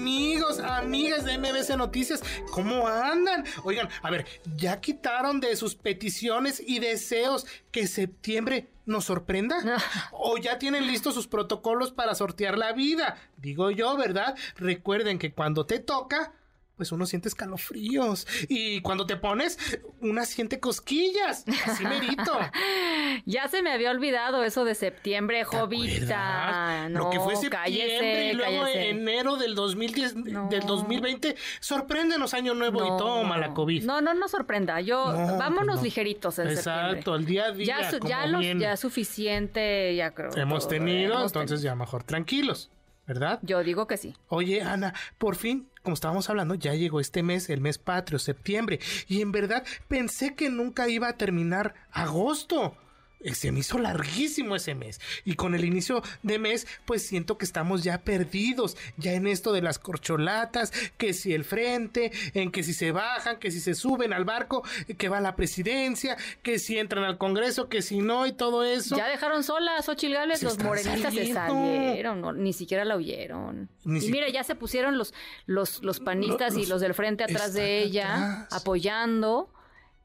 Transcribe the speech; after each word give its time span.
Amigos, 0.00 0.60
amigas 0.60 1.26
de 1.26 1.36
MBC 1.36 1.76
Noticias, 1.76 2.22
¿cómo 2.52 2.88
andan? 2.88 3.44
Oigan, 3.64 3.90
a 4.00 4.10
ver, 4.10 4.24
¿ya 4.56 4.80
quitaron 4.80 5.40
de 5.40 5.54
sus 5.56 5.74
peticiones 5.74 6.62
y 6.66 6.78
deseos 6.78 7.46
que 7.70 7.86
septiembre 7.86 8.70
nos 8.86 9.04
sorprenda? 9.04 9.56
¿O 10.12 10.38
ya 10.38 10.58
tienen 10.58 10.86
listos 10.86 11.12
sus 11.12 11.28
protocolos 11.28 11.92
para 11.92 12.14
sortear 12.14 12.56
la 12.56 12.72
vida? 12.72 13.18
Digo 13.36 13.70
yo, 13.70 13.94
¿verdad? 13.98 14.38
Recuerden 14.56 15.18
que 15.18 15.34
cuando 15.34 15.66
te 15.66 15.80
toca, 15.80 16.32
pues 16.80 16.92
uno 16.92 17.04
siente 17.04 17.28
escalofríos. 17.28 18.26
Y 18.48 18.80
cuando 18.80 19.04
te 19.04 19.18
pones, 19.18 19.58
una 20.00 20.24
siente 20.24 20.60
cosquillas. 20.60 21.44
Así 21.66 21.84
merito. 21.84 22.32
ya 23.26 23.48
se 23.48 23.60
me 23.60 23.70
había 23.70 23.90
olvidado 23.90 24.42
eso 24.44 24.64
de 24.64 24.74
septiembre, 24.74 25.44
Jovita. 25.44 26.88
No, 26.88 27.00
Lo 27.00 27.10
que 27.10 27.20
fue 27.20 27.36
septiembre 27.36 27.50
cállese, 27.50 28.30
y 28.30 28.32
luego 28.32 28.66
enero 28.66 29.36
del 29.36 29.54
2010, 29.54 30.14
del 30.48 30.60
2020. 30.66 31.36
Sorpréndenos 31.60 32.32
año 32.32 32.54
nuevo 32.54 32.82
y 32.82 32.88
toma 32.96 33.36
la 33.36 33.52
COVID. 33.52 33.84
No, 33.84 34.00
no 34.00 34.14
no 34.14 34.26
sorprenda. 34.26 34.80
Yo, 34.80 35.04
vámonos 35.04 35.80
pues 35.80 35.82
ligeritos 35.82 36.38
en 36.38 36.48
Exacto, 36.48 37.14
el 37.14 37.26
día 37.26 37.44
a 37.44 37.52
día. 37.52 37.90
Ya, 37.90 37.98
ya, 37.98 38.26
los, 38.26 38.42
ya 38.58 38.78
suficiente, 38.78 39.94
ya 39.94 40.12
creo. 40.12 40.34
Hemos 40.34 40.66
tenido, 40.66 41.22
entonces 41.22 41.60
ya 41.60 41.74
mejor 41.74 42.04
tranquilos. 42.04 42.70
¿verdad? 43.10 43.40
Yo 43.42 43.64
digo 43.64 43.88
que 43.88 43.96
sí. 43.96 44.14
Oye, 44.28 44.62
Ana, 44.62 44.94
por 45.18 45.34
fin, 45.34 45.68
como 45.82 45.94
estábamos 45.94 46.28
hablando, 46.28 46.54
ya 46.54 46.74
llegó 46.74 47.00
este 47.00 47.22
mes, 47.22 47.48
el 47.50 47.60
mes 47.60 47.78
patrio, 47.78 48.18
septiembre, 48.18 48.80
y 49.08 49.22
en 49.22 49.32
verdad 49.32 49.64
pensé 49.88 50.34
que 50.34 50.50
nunca 50.50 50.88
iba 50.88 51.08
a 51.08 51.16
terminar 51.16 51.74
agosto. 51.90 52.76
Eh, 53.22 53.34
se 53.34 53.52
me 53.52 53.60
hizo 53.60 53.78
larguísimo 53.78 54.56
ese 54.56 54.74
mes. 54.74 55.00
Y 55.24 55.34
con 55.34 55.54
el 55.54 55.64
inicio 55.64 56.02
de 56.22 56.38
mes, 56.38 56.66
pues 56.84 57.06
siento 57.06 57.36
que 57.38 57.44
estamos 57.44 57.82
ya 57.82 57.98
perdidos, 57.98 58.76
ya 58.96 59.12
en 59.12 59.26
esto 59.26 59.52
de 59.52 59.62
las 59.62 59.78
corcholatas, 59.78 60.72
que 60.96 61.12
si 61.12 61.34
el 61.34 61.44
frente, 61.44 62.12
en 62.34 62.50
que 62.50 62.62
si 62.62 62.72
se 62.72 62.92
bajan, 62.92 63.38
que 63.38 63.50
si 63.50 63.60
se 63.60 63.74
suben 63.74 64.12
al 64.12 64.24
barco, 64.24 64.62
que 64.96 65.08
va 65.08 65.20
la 65.20 65.36
presidencia, 65.36 66.16
que 66.42 66.58
si 66.58 66.78
entran 66.78 67.04
al 67.04 67.18
Congreso, 67.18 67.68
que 67.68 67.82
si 67.82 67.98
no 68.00 68.26
y 68.26 68.32
todo 68.32 68.64
eso. 68.64 68.96
Ya 68.96 69.08
dejaron 69.08 69.44
solas 69.44 69.84
Xochitl 69.84 70.14
Gales, 70.14 70.42
los 70.42 70.58
morenistas 70.58 71.14
se 71.14 71.32
salieron, 71.32 72.42
ni 72.42 72.52
siquiera 72.52 72.84
la 72.84 72.96
oyeron. 72.96 73.68
y 73.84 74.10
mira, 74.10 74.28
ya 74.28 74.44
se 74.44 74.54
pusieron 74.54 74.96
los, 74.96 75.12
los, 75.46 75.82
los 75.82 76.00
panistas 76.00 76.56
y 76.56 76.66
los 76.66 76.80
del 76.80 76.94
frente 76.94 77.24
atrás 77.24 77.52
de 77.52 77.82
ella, 77.82 78.46
apoyando 78.50 79.50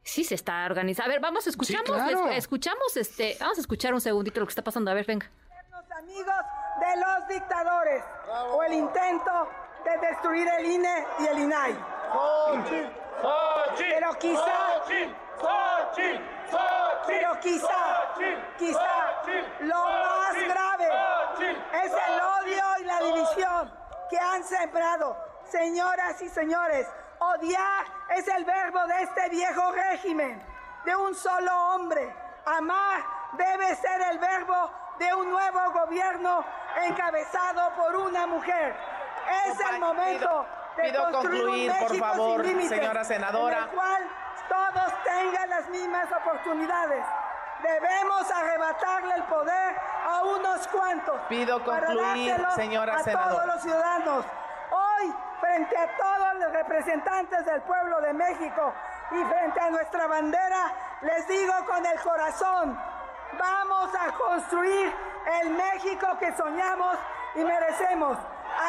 sí 0.05 0.23
se 0.23 0.35
está 0.35 0.65
organizando. 0.65 1.11
A 1.11 1.13
ver, 1.13 1.19
vamos, 1.19 1.45
escuchamos, 1.47 1.89
escuchamos, 2.31 2.95
este, 2.95 3.35
vamos 3.39 3.57
a 3.57 3.61
escuchar 3.61 3.93
un 3.93 3.99
segundito 3.99 4.39
lo 4.39 4.45
que 4.45 4.51
está 4.51 4.63
pasando. 4.63 4.91
A 4.91 4.93
ver, 4.93 5.05
venga. 5.05 5.29
Amigos 5.97 6.35
de 6.79 7.01
los 7.01 7.27
dictadores 7.27 8.03
o 8.51 8.63
el 8.63 8.73
intento 8.73 9.49
de 9.83 10.07
destruir 10.07 10.47
el 10.59 10.65
INE 10.65 11.05
y 11.19 11.25
el 11.25 11.39
INAI. 11.39 11.75
Pero 13.77 14.13
quizá, 14.19 14.83
pero 17.07 17.39
quizá, 17.39 18.13
quizá 18.57 19.23
lo 19.61 19.83
más 19.83 20.35
grave 20.47 20.89
es 21.83 21.91
el 21.91 22.19
odio 22.19 22.63
y 22.81 22.83
la 22.83 22.99
división 22.99 23.73
que 24.09 24.19
han 24.19 24.43
sembrado, 24.43 25.17
señoras 25.49 26.21
y 26.21 26.29
señores, 26.29 26.87
Odiar 27.17 27.94
es 28.09 28.27
el 28.27 28.45
verbo 28.45 28.85
de 28.87 29.03
este 29.03 29.29
viejo 29.29 29.71
régimen, 29.71 30.41
de 30.83 30.95
un 30.95 31.15
solo 31.15 31.51
hombre. 31.69 32.13
Amar 32.45 33.03
debe 33.33 33.75
ser 33.75 34.01
el 34.11 34.19
verbo 34.19 34.71
de 34.99 35.13
un 35.13 35.29
nuevo 35.29 35.71
gobierno 35.71 36.45
encabezado 36.83 37.73
por 37.75 37.95
una 37.95 38.27
mujer. 38.27 38.75
Es 39.47 39.59
el 39.71 39.79
momento 39.79 40.45
de 40.77 40.93
construir 40.93 41.45
un 41.45 41.67
México 41.67 41.87
por 41.87 41.97
favor, 41.97 42.45
sin 42.45 42.69
señora 42.69 43.03
senadora. 43.03 43.57
En 43.57 43.63
el 43.63 43.69
cual 43.69 44.03
todos 44.47 44.93
tengan 45.03 45.49
las 45.49 45.69
mismas 45.69 46.07
oportunidades. 46.11 47.05
Debemos 47.63 48.31
arrebatarle 48.31 49.15
el 49.15 49.23
poder 49.23 49.75
a 50.07 50.23
unos 50.23 50.67
cuantos. 50.67 51.19
Pido 51.27 51.63
concluir, 51.63 52.35
señora 52.55 52.99
senadora. 53.03 53.31
A 53.31 53.35
todos 53.35 53.45
los 53.47 53.61
ciudadanos. 53.63 54.25
Hoy 54.97 55.13
frente 55.39 55.77
a 55.77 55.87
todos 55.97 56.35
los 56.39 56.51
representantes 56.53 57.45
del 57.45 57.61
pueblo 57.61 58.01
de 58.01 58.13
México 58.13 58.73
y 59.11 59.23
frente 59.23 59.59
a 59.59 59.69
nuestra 59.69 60.07
bandera, 60.07 60.71
les 61.01 61.27
digo 61.27 61.53
con 61.65 61.85
el 61.85 61.99
corazón, 62.01 62.79
vamos 63.37 63.89
a 63.95 64.11
construir 64.13 64.93
el 65.41 65.49
México 65.51 66.07
que 66.19 66.35
soñamos 66.35 66.97
y 67.35 67.43
merecemos. 67.43 68.17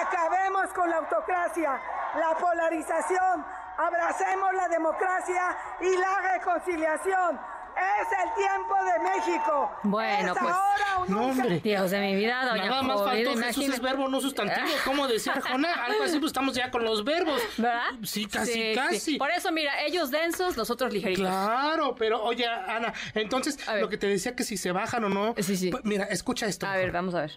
Acabemos 0.01 0.73
con 0.73 0.91
la 0.91 0.97
autocracia, 0.97 1.81
la 2.15 2.35
polarización, 2.37 3.45
abracemos 3.77 4.53
la 4.55 4.69
democracia 4.69 5.57
y 5.81 5.97
la 5.97 6.21
reconciliación 6.33 7.39
es 7.77 8.09
el 8.25 8.35
tiempo 8.35 8.75
de 8.85 8.97
México. 9.11 9.71
Bueno, 9.85 10.33
pues. 10.33 10.55
Ahora 10.55 10.87
no, 11.09 11.27
hombre. 11.27 11.61
Dios 11.61 11.91
de 11.91 12.01
mi 12.01 12.17
vida, 12.17 12.47
doña 12.47 12.69
Nada 12.69 12.83
más 12.83 13.03
faltó 13.03 13.37
Jesús 13.37 13.69
es 13.69 13.81
verbo, 13.81 14.09
no 14.09 14.21
sustantivo. 14.21 14.67
¿Cómo 14.85 15.07
decía 15.07 15.41
Jona? 15.41 15.73
Algo 15.85 16.05
así, 16.05 16.19
pues 16.19 16.31
estamos 16.31 16.55
ya 16.55 16.71
con 16.71 16.85
los 16.85 17.05
verbos. 17.05 17.41
¿Verdad? 17.57 17.83
Sí, 18.03 18.27
casi, 18.27 18.75
casi. 18.75 19.19
Por 19.19 19.31
eso, 19.31 19.53
mira, 19.53 19.85
ellos 19.85 20.11
densos, 20.11 20.57
nosotros 20.57 20.93
ligeritos. 20.93 21.27
Claro, 21.27 21.95
pero 21.97 22.23
oye, 22.23 22.47
Ana, 22.47 22.93
entonces, 23.15 23.59
lo 23.79 23.89
que 23.89 23.99
te 23.99 24.07
decía 24.07 24.35
que 24.35 24.45
si 24.45 24.57
se 24.57 24.73
bajan 24.73 25.05
o 25.05 25.09
no. 25.09 25.35
Sí, 25.39 25.57
sí. 25.57 25.71
Pues, 25.71 25.85
mira, 25.85 26.05
escucha 26.05 26.47
esto. 26.47 26.67
A 26.67 26.77
ver, 26.77 26.93
vamos 26.93 27.15
a 27.15 27.23
ver. 27.23 27.33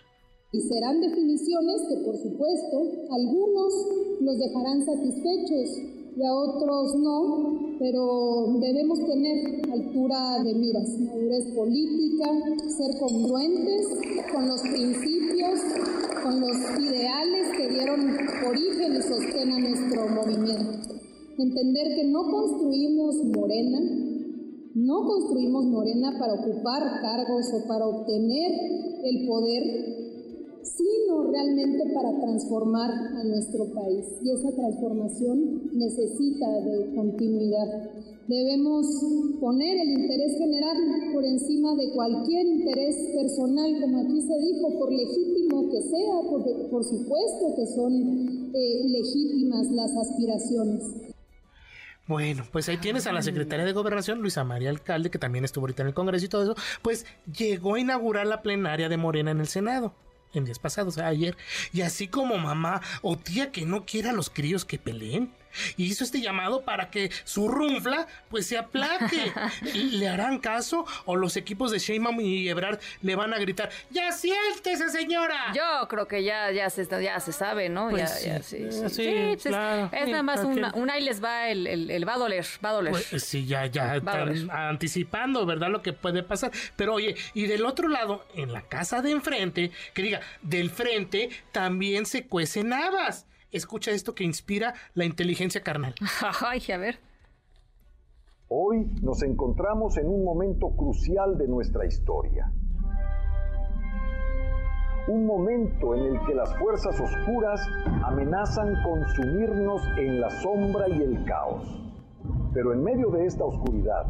Y 0.51 0.61
serán 0.61 0.99
definiciones 0.99 1.81
que, 1.87 1.95
por 2.03 2.17
supuesto, 2.17 3.05
algunos 3.13 3.73
los 4.21 4.39
dejarán 4.39 4.83
satisfechos 4.83 5.77
y 6.17 6.25
a 6.25 6.33
otros 6.33 6.95
no, 6.95 7.68
pero 7.79 8.57
debemos 8.59 8.99
tener 9.05 9.61
altura 9.71 10.43
de 10.43 10.53
miras, 10.53 10.99
madurez 10.99 11.45
política, 11.55 12.25
ser 12.67 12.99
congruentes 12.99 13.87
con 14.33 14.49
los 14.49 14.61
principios, 14.61 15.59
con 16.21 16.41
los 16.41 16.57
ideales 16.77 17.47
que 17.55 17.69
dieron 17.69 18.01
origen 18.45 18.97
y 18.97 19.01
sostén 19.01 19.51
a 19.53 19.59
nuestro 19.59 20.09
movimiento. 20.09 20.93
Entender 21.37 21.95
que 21.95 22.03
no 22.03 22.29
construimos 22.29 23.15
Morena, 23.23 23.79
no 24.75 25.07
construimos 25.07 25.65
Morena 25.65 26.17
para 26.19 26.33
ocupar 26.33 26.99
cargos 27.01 27.45
o 27.53 27.65
para 27.65 27.87
obtener 27.87 28.51
el 29.05 29.25
poder, 29.25 29.63
realmente 31.23 31.83
para 31.93 32.19
transformar 32.19 32.91
a 32.91 33.23
nuestro 33.23 33.65
país. 33.73 34.05
Y 34.23 34.31
esa 34.31 34.51
transformación 34.55 35.71
necesita 35.73 36.61
de 36.61 36.95
continuidad. 36.95 37.89
Debemos 38.27 38.85
poner 39.39 39.77
el 39.79 39.89
interés 39.89 40.37
general 40.37 40.77
por 41.13 41.25
encima 41.25 41.75
de 41.75 41.91
cualquier 41.93 42.45
interés 42.45 42.95
personal, 43.15 43.79
como 43.81 44.01
aquí 44.01 44.21
se 44.21 44.37
dijo, 44.39 44.77
por 44.77 44.91
legítimo 44.91 45.69
que 45.71 45.81
sea, 45.81 46.29
porque 46.29 46.51
por 46.69 46.83
supuesto 46.83 47.55
que 47.55 47.65
son 47.65 48.51
eh, 48.53 48.83
legítimas 48.87 49.71
las 49.71 49.97
aspiraciones. 49.97 50.83
Bueno, 52.07 52.43
pues 52.51 52.67
ahí 52.69 52.77
tienes 52.77 53.05
a 53.07 53.13
la 53.13 53.21
secretaria 53.21 53.65
de 53.65 53.73
Gobernación, 53.73 54.19
Luisa 54.19 54.43
María 54.43 54.71
Alcalde, 54.71 55.11
que 55.11 55.19
también 55.19 55.45
estuvo 55.45 55.63
ahorita 55.63 55.83
en 55.83 55.89
el 55.89 55.93
Congreso 55.93 56.25
y 56.25 56.29
todo 56.29 56.43
eso, 56.43 56.55
pues 56.81 57.05
llegó 57.37 57.75
a 57.75 57.79
inaugurar 57.79 58.25
la 58.25 58.41
plenaria 58.41 58.89
de 58.89 58.97
Morena 58.97 59.31
en 59.31 59.39
el 59.39 59.47
Senado 59.47 59.93
en 60.33 60.45
días 60.45 60.59
pasados, 60.59 60.97
ayer, 60.97 61.35
y 61.73 61.81
así 61.81 62.07
como 62.07 62.37
mamá 62.37 62.81
o 63.01 63.17
tía 63.17 63.51
que 63.51 63.65
no 63.65 63.85
quiera 63.85 64.11
a 64.11 64.13
los 64.13 64.29
críos 64.29 64.65
que 64.65 64.77
peleen, 64.77 65.31
y 65.77 65.85
hizo 65.85 66.03
este 66.03 66.21
llamado 66.21 66.61
para 66.61 66.89
que 66.89 67.11
su 67.23 67.47
runfla 67.47 68.07
pues 68.29 68.47
se 68.47 68.57
aplaque. 68.57 69.31
¿Le 69.73 70.07
harán 70.07 70.39
caso 70.39 70.85
o 71.05 71.15
los 71.15 71.37
equipos 71.37 71.71
de 71.71 71.79
Sheinbaum 71.79 72.19
y 72.21 72.49
Ebrard 72.49 72.79
le 73.01 73.15
van 73.15 73.33
a 73.33 73.39
gritar, 73.39 73.69
¡Ya 73.89 74.11
siéntese, 74.11 74.89
señora! 74.89 75.53
Yo 75.53 75.87
creo 75.87 76.07
que 76.07 76.23
ya, 76.23 76.51
ya, 76.51 76.69
se, 76.69 76.87
ya 77.01 77.19
se 77.19 77.31
sabe, 77.31 77.69
¿no? 77.69 77.95
ya, 77.95 78.07
sí, 78.07 78.27
ya, 78.27 78.41
sí, 78.41 78.57
pues 78.81 79.45
es, 79.45 79.51
nada 79.51 80.23
más 80.23 80.43
una, 80.43 80.71
una, 80.75 80.93
ahí 80.93 81.03
les 81.03 81.23
va 81.23 81.49
el, 81.49 81.67
el, 81.67 82.07
va 82.07 82.13
a 82.13 82.17
doler, 82.17 82.45
va 82.63 82.69
a 82.69 82.73
doler. 82.73 82.91
Pues, 82.91 83.23
sí, 83.23 83.45
ya, 83.45 83.65
ya 83.65 83.97
están 83.97 84.49
anticipando, 84.51 85.45
¿verdad? 85.45 85.69
Lo 85.69 85.81
que 85.81 85.93
puede 85.93 86.23
pasar. 86.23 86.51
Pero 86.75 86.95
oye, 86.95 87.15
y 87.33 87.47
del 87.47 87.65
otro 87.65 87.87
lado, 87.87 88.25
en 88.35 88.53
la 88.53 88.61
casa 88.61 89.01
de 89.01 89.11
enfrente, 89.11 89.71
que 89.93 90.01
diga, 90.01 90.21
del 90.41 90.69
frente 90.69 91.29
también 91.51 92.05
se 92.05 92.25
cuecen 92.25 92.73
habas 92.73 93.25
escucha 93.51 93.91
esto 93.91 94.15
que 94.15 94.23
inspira 94.23 94.73
la 94.93 95.05
inteligencia 95.05 95.61
carnal. 95.61 95.95
Ay, 96.41 96.61
a 96.73 96.77
ver. 96.77 96.99
Hoy 98.49 98.85
nos 99.03 99.21
encontramos 99.21 99.97
en 99.97 100.07
un 100.07 100.23
momento 100.23 100.69
crucial 100.69 101.37
de 101.37 101.47
nuestra 101.47 101.85
historia. 101.85 102.51
Un 105.07 105.25
momento 105.25 105.95
en 105.95 106.05
el 106.05 106.25
que 106.25 106.33
las 106.33 106.55
fuerzas 106.57 106.99
oscuras 106.99 107.61
amenazan 108.03 108.73
consumirnos 108.83 109.81
en 109.97 110.19
la 110.19 110.29
sombra 110.41 110.89
y 110.89 111.01
el 111.01 111.25
caos. 111.25 111.63
Pero 112.53 112.73
en 112.73 112.83
medio 112.83 113.09
de 113.11 113.25
esta 113.25 113.45
oscuridad 113.45 114.05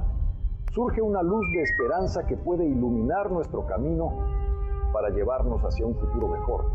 surge 0.73 1.01
una 1.01 1.21
luz 1.21 1.45
de 1.51 1.61
esperanza 1.61 2.25
que 2.25 2.37
puede 2.37 2.65
iluminar 2.65 3.31
nuestro 3.31 3.65
camino 3.65 4.13
para 4.93 5.09
llevarnos 5.09 5.61
hacia 5.61 5.85
un 5.85 5.95
futuro 5.95 6.27
mejor. 6.29 6.65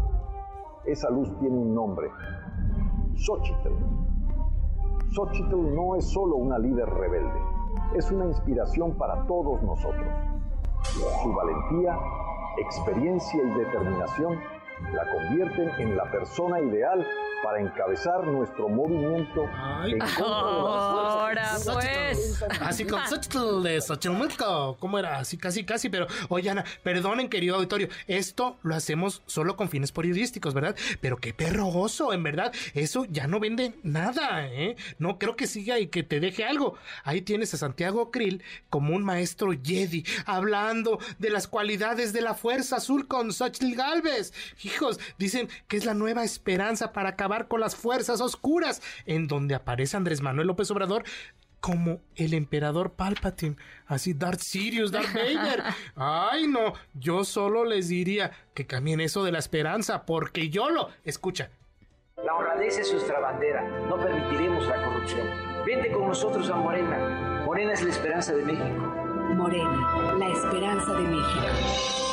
Esa 0.85 1.09
luz 1.09 1.31
tiene 1.39 1.57
un 1.57 1.75
nombre, 1.75 2.11
Xochitl. 3.17 3.71
Xochitl 5.15 5.75
no 5.75 5.97
es 5.97 6.05
solo 6.07 6.37
una 6.37 6.59
líder 6.59 6.89
rebelde, 6.89 7.41
es 7.95 8.11
una 8.11 8.27
inspiración 8.27 8.97
para 8.97 9.27
todos 9.27 9.63
nosotros. 9.63 10.09
Su 10.83 11.33
valentía, 11.33 11.99
experiencia 12.59 13.43
y 13.43 13.59
determinación 13.59 14.39
la 14.93 15.05
convierten 15.13 15.71
en 15.79 15.97
la 15.97 16.11
persona 16.11 16.61
ideal 16.61 17.07
para 17.45 17.61
encabezar 17.61 18.27
nuestro 18.27 18.71
movimiento 18.71 19.45
en 19.85 20.01
Ahora 20.03 21.57
pues. 21.63 22.43
Así 22.61 22.87
con 22.87 23.07
Xochitl 23.07 23.63
de 23.63 23.83
Xochimilco. 23.83 24.79
¿Cómo 24.81 24.99
era? 24.99 25.19
Así 25.19 25.37
casi, 25.37 25.63
casi. 25.65 25.91
Pero, 25.91 26.07
oye, 26.31 26.49
Ana, 26.49 26.65
perdonen, 26.83 27.29
querido 27.29 27.57
auditorio. 27.57 27.89
Esto 28.07 28.57
lo 28.63 28.75
hacemos 28.75 29.23
solo 29.27 29.57
con 29.57 29.69
fines 29.69 29.93
periodísticos, 29.93 30.55
¿verdad? 30.55 30.75
Pero 31.03 31.19
qué 31.19 31.35
perroso, 31.35 32.15
en 32.15 32.23
verdad. 32.23 32.53
Eso 32.73 33.05
ya 33.05 33.27
no 33.27 33.41
vende 33.41 33.75
nada, 33.83 34.47
¿eh? 34.47 34.77
No 34.99 35.19
creo 35.19 35.37
que 35.37 35.47
siga 35.47 35.79
y 35.79 35.89
que 35.89 36.03
te 36.03 36.21
deje 36.21 36.45
algo. 36.45 36.77
Ahí 37.05 37.21
tienes 37.21 37.53
a 37.53 37.59
Santiago 37.59 38.11
Krill 38.11 38.43
como 38.71 38.97
un 38.97 39.05
maestro 39.05 39.51
Jedi, 39.53 40.07
hablando 40.25 40.99
de 41.19 41.29
las 41.29 41.47
cualidades 41.47 42.15
de 42.15 42.23
la 42.23 42.33
fuerza 42.33 42.77
azul 42.77 43.07
con 43.07 43.35
Xochitl 43.35 43.75
Galvez. 43.75 44.33
Hijos, 44.63 44.99
dicen 45.19 45.51
que 45.69 45.77
es 45.77 45.85
la 45.85 45.93
nueva 45.93 46.25
esperanza 46.25 46.93
para 46.93 47.11
acabar 47.11 47.34
con 47.49 47.61
las 47.61 47.77
fuerzas 47.77 48.21
oscuras, 48.21 48.83
en 49.07 49.27
donde 49.27 49.55
aparece 49.55 49.97
Andrés 49.97 50.23
Manuel 50.23 50.47
López 50.47 50.71
Obrador 50.71 51.05
como 51.65 52.03
el 52.15 52.35
emperador 52.35 52.93
Palpatine, 52.93 53.57
así 53.87 54.13
Darth 54.13 54.41
Sirius, 54.41 54.93
Darth 54.93 55.15
Vader. 55.15 55.63
Ay, 55.97 56.47
no, 56.47 56.75
yo 56.93 57.25
solo 57.25 57.65
les 57.65 57.89
diría 57.89 58.33
que 58.53 58.67
cambien 58.67 59.01
eso 59.01 59.25
de 59.25 59.33
la 59.33 59.39
esperanza, 59.39 60.05
porque 60.05 60.51
yo 60.51 60.69
lo, 60.69 60.91
escucha. 61.05 61.49
La 62.23 62.35
honradez 62.35 62.77
es 62.77 62.93
nuestra 62.93 63.19
bandera, 63.19 63.67
no 63.89 63.97
permitiremos 63.99 64.67
la 64.67 64.85
corrupción. 64.85 65.27
Vente 65.65 65.91
con 65.91 66.09
nosotros 66.09 66.51
a 66.51 66.57
Morena. 66.57 67.43
Morena 67.47 67.73
es 67.73 67.83
la 67.83 67.91
esperanza 67.91 68.35
de 68.35 68.45
México. 68.45 69.05
Morena, 69.35 70.15
la 70.19 70.29
esperanza 70.29 70.93
de 70.93 71.03
México. 71.03 72.04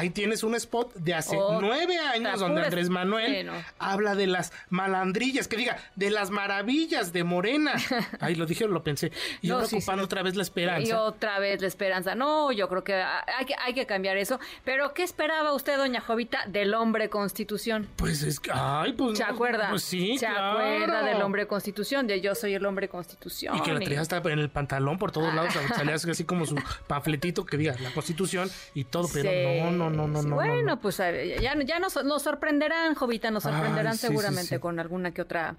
Ahí 0.00 0.08
tienes 0.08 0.42
un 0.44 0.54
spot 0.54 0.94
de 0.94 1.12
hace 1.12 1.36
nueve 1.60 1.98
años 1.98 2.40
donde 2.40 2.62
Andrés 2.62 2.88
Manuel 2.88 3.50
habla 3.78 4.14
de 4.14 4.26
las 4.26 4.50
malandrillas, 4.70 5.46
que 5.46 5.58
diga, 5.58 5.76
de 5.94 6.10
las 6.10 6.30
maravillas 6.30 7.12
de 7.12 7.22
Morena. 7.22 7.74
Ahí 8.20 8.34
lo 8.34 8.46
dije, 8.46 8.66
lo 8.66 8.82
pensé. 8.82 9.12
Y 9.42 9.48
no, 9.48 9.56
ahora 9.56 9.66
ocupando 9.66 10.04
otra 10.04 10.22
vez 10.22 10.36
la 10.36 10.42
esperanza. 10.42 10.88
Y 10.88 10.92
otra 10.92 11.38
vez 11.38 11.60
la 11.60 11.66
esperanza. 11.66 12.14
No, 12.14 12.50
yo 12.50 12.66
creo 12.70 12.82
que 12.82 12.94
hay, 12.94 13.44
que 13.44 13.54
hay 13.62 13.74
que 13.74 13.84
cambiar 13.84 14.16
eso. 14.16 14.40
Pero, 14.64 14.94
¿qué 14.94 15.02
esperaba 15.02 15.52
usted, 15.52 15.76
doña 15.76 16.00
Jovita, 16.00 16.44
del 16.46 16.72
hombre 16.72 17.10
constitución? 17.10 17.86
Pues 17.96 18.22
es 18.22 18.40
que, 18.40 18.50
ay, 18.54 18.94
pues. 18.94 19.18
¿Se 19.18 19.24
acuerda? 19.24 19.68
Pues 19.68 19.82
sí, 19.82 20.16
¿Se 20.16 20.26
acuerda 20.26 21.02
del 21.02 21.20
hombre 21.20 21.46
constitución? 21.46 22.06
De 22.06 22.22
yo 22.22 22.34
soy 22.34 22.54
el 22.54 22.64
hombre 22.64 22.88
constitución. 22.88 23.54
Y 23.54 23.60
que 23.60 23.72
lo 23.74 23.80
traía 23.80 24.00
hasta 24.00 24.16
en 24.16 24.38
el 24.38 24.48
pantalón 24.48 24.98
por 24.98 25.12
todos 25.12 25.34
lados, 25.34 25.52
salía 25.74 25.94
así 25.94 26.24
como 26.24 26.46
su 26.46 26.54
panfletito 26.86 27.44
que 27.44 27.58
diga 27.58 27.76
la 27.80 27.90
constitución 27.90 28.50
y 28.74 28.84
todo, 28.84 29.08
pero 29.12 29.30
no, 29.70 29.70
no, 29.70 29.89
no, 29.90 30.08
no, 30.08 30.22
no. 30.22 30.34
Bueno, 30.34 30.80
pues 30.80 30.96
ya, 30.96 31.54
ya 31.62 31.78
nos, 31.78 32.02
nos, 32.04 32.22
sorprenderán, 32.22 32.94
Jovita, 32.94 33.30
nos 33.30 33.42
sorprenderán 33.42 33.96
seguramente 33.96 34.58
con 34.60 34.78
alguna 34.80 35.12
que 35.12 35.22
otra 35.22 35.56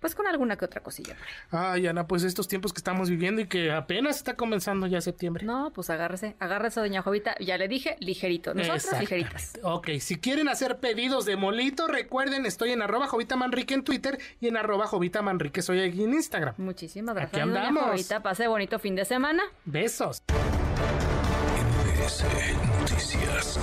pues 0.00 0.14
con 0.14 0.26
alguna 0.26 0.56
que 0.56 0.64
otra 0.64 0.82
cosilla. 0.82 1.16
Ay, 1.50 1.86
Ana, 1.86 2.06
pues 2.06 2.22
estos 2.22 2.48
tiempos 2.48 2.72
que 2.72 2.78
estamos 2.78 3.08
viviendo 3.08 3.40
y 3.40 3.46
que 3.46 3.72
apenas 3.72 4.16
está 4.16 4.34
comenzando 4.34 4.86
ya 4.86 5.00
septiembre. 5.00 5.44
No, 5.44 5.72
pues 5.74 5.90
agárrese, 5.90 6.36
agárrese, 6.38 6.80
doña 6.80 7.02
Jovita. 7.02 7.34
Ya 7.40 7.56
le 7.56 7.66
dije, 7.66 7.96
ligerito. 8.00 8.54
Nosotros 8.54 9.00
ligeritas. 9.00 9.58
Ok, 9.62 9.88
si 10.00 10.16
quieren 10.16 10.48
hacer 10.48 10.78
pedidos 10.78 11.24
de 11.24 11.36
molito, 11.36 11.86
recuerden, 11.86 12.46
estoy 12.46 12.72
en 12.72 12.82
arroba 12.82 13.08
Jovita 13.08 13.36
Manrique 13.36 13.74
en 13.74 13.84
Twitter 13.84 14.18
y 14.40 14.48
en 14.48 14.56
arroba 14.56 14.86
Jovita 14.86 15.22
Manrique 15.22 15.62
soy 15.62 15.80
aquí 15.80 16.04
en 16.04 16.14
Instagram. 16.14 16.54
Muchísimas 16.58 17.14
gracias, 17.14 17.32
Aquí 17.32 17.40
andamos. 17.40 17.82
doña 17.82 17.92
Jovita. 17.92 18.22
Pase 18.22 18.46
bonito 18.46 18.78
fin 18.78 18.94
de 18.94 19.04
semana. 19.04 19.42
Besos. 19.64 20.22
Noticias. 22.06 23.58